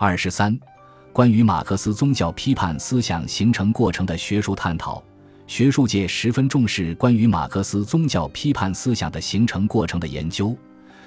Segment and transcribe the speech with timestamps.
[0.00, 0.56] 二十三，
[1.12, 5.02] 关于马克思宗教批判思想形成过程的学术探讨。
[5.48, 10.56] 学术界十分重视关于马克思宗教批判思想的形成过程的研究，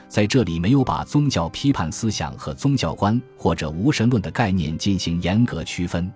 [0.09, 6.11] 在这里没有把宗教批判思想和宗教观或者无神论的概念进行严格区分。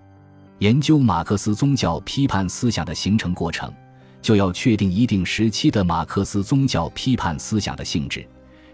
[0.60, 3.73] 研究马克思宗教批判思想的形成过程，
[4.21, 8.28] 就要确定一定时期的马克思宗教批判思想的性质，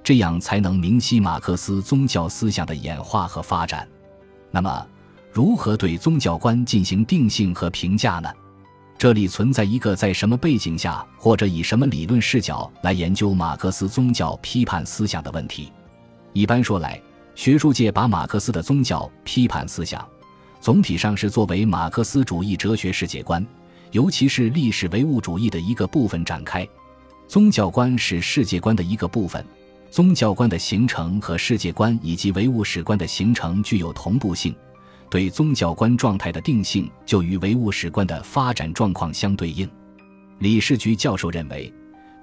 [0.04, 3.88] 这样才能明晰马克思宗教思想的演化和发展。
[4.52, 4.86] 那么，
[5.32, 8.30] 如何对宗教观进行定性和评价呢？
[8.98, 15.72] 这里存在一个在什么背景下或者以什么理论视角来研究马克思宗教批判思想的问题。
[16.34, 17.02] 一般说来，
[17.34, 20.08] 学术界把马克思的宗教批判思想，
[20.60, 23.44] 总体上是作为马克思主义哲学世界观，
[23.90, 26.68] 尤其是历史唯物主义的一个部分展开。
[27.28, 29.44] 宗教观是世界观的一个部分，
[29.92, 34.56] 宗教观的形成和世界观以及唯物史观的形成具有同步性。
[35.10, 39.70] 对宗教观状态的定性就与唯物史观的发展状况相对应。
[40.40, 41.72] 李士菊教授认为，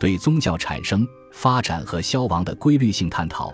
[0.01, 3.53] 对宗教产生、发展和消亡的规律性探讨，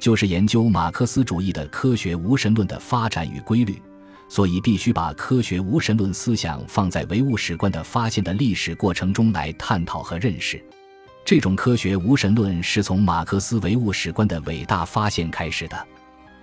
[0.00, 3.80] 就是研究马克思主义的科学无神论的发展与规律。
[4.28, 10.60] 所以，必须把科学无神论思想放在唯物史观的发现的历史过程中来探讨和认识。
[11.24, 15.86] 这种科学无神论是从马克思唯物史观的伟大发现开始的。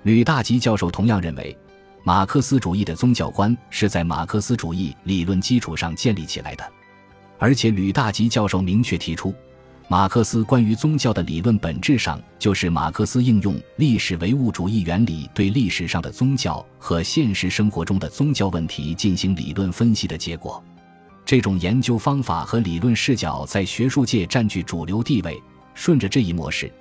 [0.03, 1.57] 吕大吉教授同样认为。
[2.01, 6.63] 马克思主义的宗教观是在马克思主义理论基础上建立起来的，
[7.37, 9.35] 而且吕大吉教授明确提出，
[9.89, 20.63] 马克思关于宗教的理论本质上就是马克思应用历史唯物主义原理对历史上的宗教和现实生活中的宗教问题进行理论分析的结果。
[21.29, 25.39] 这种研究方法和理论视角在学术界占据主流地位。
[25.75, 26.73] 顺着这一模式。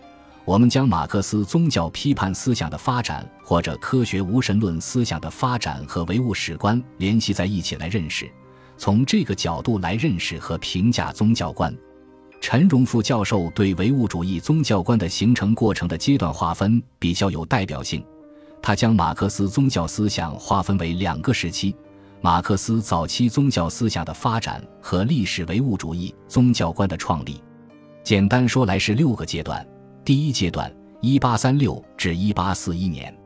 [0.47, 8.27] 我们将马克思宗教批判思想的发展，或者科学无神论思想的发展和唯物史观联系在一起来认识，
[8.79, 11.77] 从这个角度来认识和评价宗教观。
[12.41, 18.03] 陈荣富教授对唯物主义宗教观的形成过程的阶段划分比较有代表性，
[18.63, 21.77] 他将马克思宗教思想划分为两个时期：
[22.21, 27.41] 马克思早期宗教思想的发展和历史唯物主义宗教观的创立。
[28.03, 29.65] 简单说来是六个阶段。
[30.05, 33.17] 第一阶段，一八三六至一八四一年，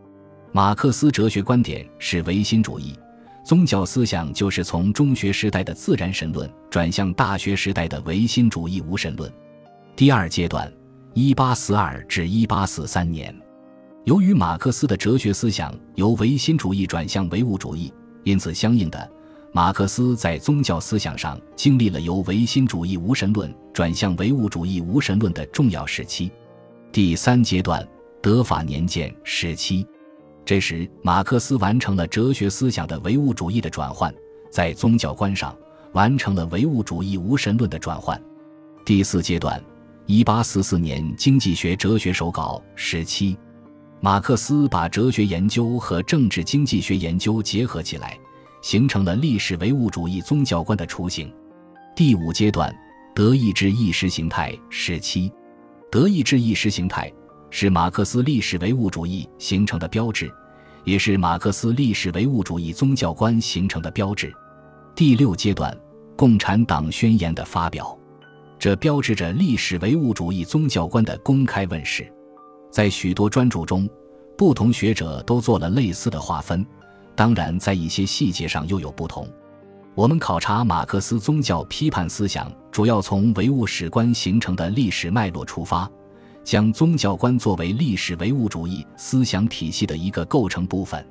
[0.53, 2.99] 马克思哲学观点是唯心主义，
[3.45, 9.33] 宗教思想就是从中学时代的自然神论转向大学时代的唯心主义无神论。
[9.97, 10.71] 第二阶段，
[11.15, 13.35] 一八四二至一八四三年，
[14.05, 17.93] 由于马克思的哲学思想由唯心主义转向唯物主义，
[18.25, 19.11] 因此相应的，
[19.53, 26.31] 马克思在宗教思想上经历了由唯心主义无神论转向唯物主义无神论的重要时期。
[26.91, 27.87] 第三阶段，
[28.21, 29.87] 德法年鉴时期，
[30.45, 34.15] 这时马克思完成了哲学思想的唯物主义的转换，
[34.51, 35.57] 在宗教观上
[35.93, 38.21] 完成了唯物主义无神论的转换。
[38.85, 39.63] 第四阶段，
[40.07, 43.37] 一八四四年经济学哲学手稿时期，
[44.05, 48.19] 马克思把哲学研究和政治经济学研究结合起来，
[48.61, 51.33] 形成了历史唯物主义宗教观的雏形。
[51.95, 52.75] 第五阶段，
[53.15, 55.33] 德意志意识形态时期。
[55.89, 57.13] 德意志意识形态
[57.49, 60.29] 是马克思历史唯物主义形成的标志，
[60.83, 64.35] 也是马克思历史唯物主义宗教观形成的标志。
[64.97, 65.73] 第六阶段，
[66.17, 67.97] 共产党宣言的发表，
[68.59, 72.13] 这标志着历史唯物主义宗教观的公开问世。
[72.73, 73.87] 在许多专著中，
[74.35, 76.67] 不同学者都做了类似的划分，
[77.15, 79.29] 当然在一些细节上又有不同。
[79.95, 85.89] 我们考察马克思宗教批判思想，主要从唯物史观形成的历史脉络出发，
[86.43, 91.07] 将宗教观作为历史唯物主义思想体系的一个构成部分。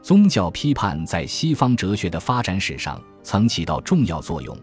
[0.00, 4.56] 宗教批判在西方哲学的发展史上曾起到重要作用，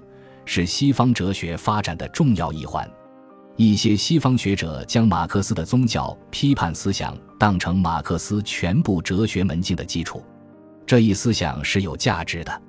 [0.43, 2.89] 是西方哲学发展的重要一环。
[3.57, 10.23] 一些西方学者将马克思的宗教批判思想当成马克思全部哲学门径的基础，
[10.85, 12.61] 这一思想是有价值的。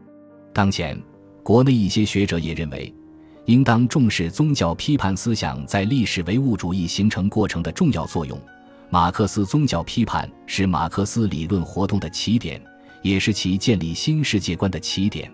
[0.53, 1.01] 当前，
[1.43, 2.93] 国内一些学者也认为，
[3.47, 8.39] 应当重视宗教批判思想在历史唯物主义形成过程的重要作用。
[8.91, 12.63] 马克思宗教批判是马克思理论活动的起点，
[13.01, 15.33] 也是其建立新世界观的起点。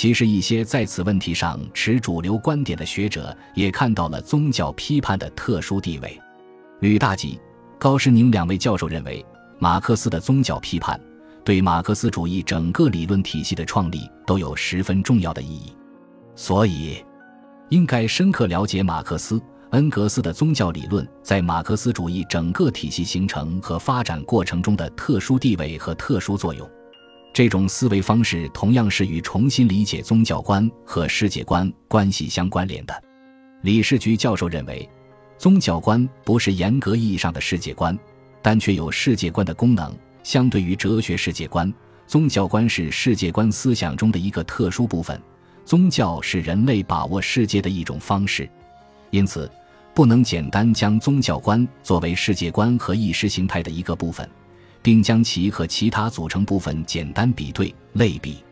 [0.00, 6.16] 其实，一些在此问题上持主流观点的学者也看到了宗教批判的特殊地位。
[6.78, 7.36] 吕大吉、
[7.80, 9.26] 高士宁两位教授认为，
[9.58, 11.00] 马克思的宗教批判。
[11.42, 15.72] 对马克思主义整个理论体系的创立都有十分重要的意义，
[16.36, 17.04] 所以
[17.68, 26.70] 应该深刻了解马克思，恩格斯的宗教理论在马克思主义整个体系形成和发展过程中的特殊地位和特殊作用。
[27.38, 33.02] 这种思维方式同样是与重新理解宗教观和世界观关系相关联的。
[33.62, 34.90] 李士菊教授认为，
[35.38, 37.96] 宗教观不是严格意义上的世界观，
[38.42, 39.96] 但却有世界观的功能。
[40.24, 41.72] 相对于哲学世界观，
[42.08, 45.22] 宗教观是世界观思想中的一个特殊部分。
[45.64, 48.50] 宗教是人类把握世界的一种方式，
[49.10, 49.48] 因此
[49.94, 54.28] 不能简单将宗教观作为世界观和意识形态的一个部分，
[54.82, 58.44] 并将其和其他组成部分简单比对类比。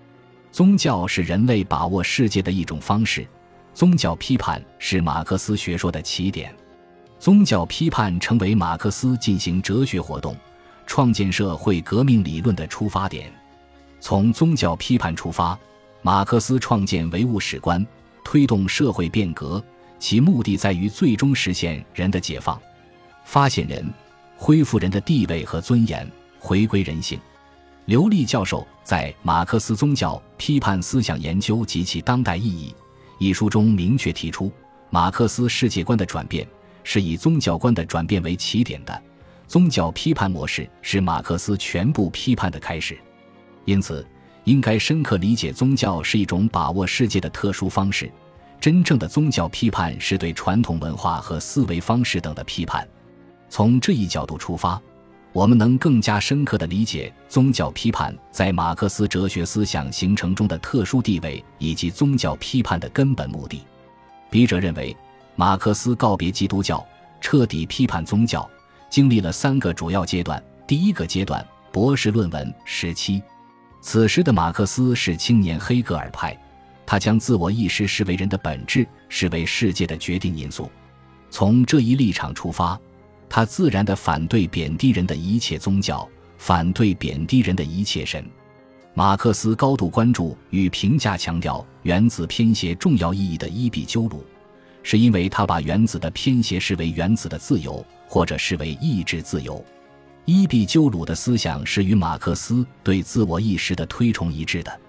[0.52, 3.26] 宗教是人类把握世界的一种方式。
[3.74, 6.54] 宗教批判是马克思学说的起点，
[7.18, 10.34] 宗教批判成为马克思进行哲学活动、
[10.86, 13.30] 创建社会革命理论的出发点。
[14.00, 15.58] 从宗教批判出发。
[16.02, 17.84] 马克思创建唯物史观，
[18.22, 19.60] 推动社会变革，
[19.98, 22.60] 其目的在于最终实现人的解放，
[23.24, 23.92] 发现人，
[24.36, 27.18] 恢复人的地位和尊严，回归人性。
[27.86, 32.74] 刘立教授在《马克思宗教批判思想研究及其当代意义》
[33.18, 34.52] 一书中明确提出，
[34.90, 36.46] 马克思世界观的转变
[36.84, 39.02] 是以宗教观的转变为起点的，
[39.46, 42.98] 宗教批判模式是马克思全部批判的开始，
[43.64, 44.06] 因此。
[44.44, 48.08] 应该深刻理解，宗教是一种把握世界的特殊方式。
[48.60, 52.86] 真正的宗教批判是对传统文化和思维方式等的批判。
[53.48, 54.80] 从这一角度出发，
[55.32, 63.62] 我们能更加深刻地理解宗教批判在马克思哲学思想形成中的特殊地位，以及宗教批判的根本目的。
[64.30, 64.96] 笔者认为，
[65.34, 66.84] 马克思告别基督教，
[67.20, 68.48] 彻底批判宗教，
[68.90, 70.42] 经历了三个主要阶段。
[70.66, 73.22] 第一个阶段，博士论文时期。
[73.80, 76.36] 此时的马克思是青年黑格尔派，
[76.84, 80.68] 他将自我意识视为人的本质，视为世界的决定因素。
[81.30, 82.80] 从这一立场出发，
[83.28, 86.08] 他自然地反对贬低人的一切宗教，
[86.38, 88.24] 反对贬低人的一切神。
[88.94, 94.24] 马克思高度关注与评价强调原子偏斜重要意义的伊壁鸠鲁，
[94.82, 99.62] 是因为他把原子的偏斜视为原子的自由，或者视为意志自由。
[100.24, 104.80] 伊壁鸠鲁的思想是与马克思对自我意识的推崇一致的，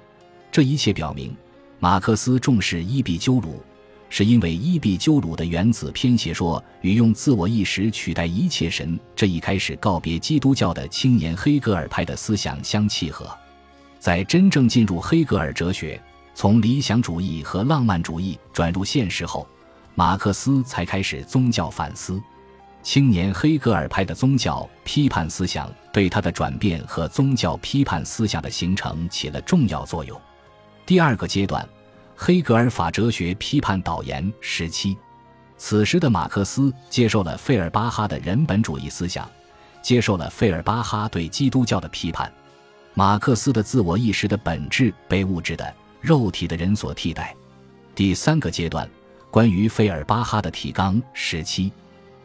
[0.51, 1.35] 这一切表明，
[1.79, 3.61] 马克思重视伊壁鸠鲁，
[4.09, 13.29] 是因为伊壁鸠鲁的原子偏斜说与用自我意识取代一切神这一开始告别基督教的青年黑格尔派的思想相契合。
[13.99, 16.01] 在真正进入黑格尔哲学，
[16.33, 19.45] 从理想主义和浪漫主义转入现实后，
[19.95, 22.21] 马克思才开始宗教反思。
[22.83, 30.17] 青年黑格尔派的宗教批判思想对他的转变和宗教批判思想的形成起了重要作用。
[30.85, 31.67] 第二个阶段，
[32.19, 34.97] 黑格尔法哲学批判导言时期，
[35.55, 39.29] 此时的马克思接受了费尔巴哈的人本主义思想，
[39.83, 42.29] 接受了费尔巴哈对基督教的批判。
[42.95, 45.71] 马克思的自我意识的本质被物质的
[46.01, 47.35] 肉体的人所替代。
[47.93, 48.89] 第三个阶段，
[49.29, 51.71] 关于费尔巴哈的提纲时期。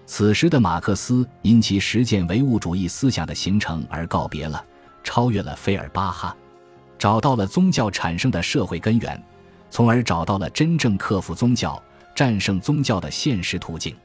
[0.06, 4.64] 此时的马克思因其实践唯物主义思想的形成而告别了，
[5.04, 6.34] 超越了费尔巴哈，
[6.98, 9.22] 找到了宗教产生的社会根源，
[9.72, 11.82] 从而找到了真正克服宗教、
[12.14, 13.96] 战胜宗教的现实途径。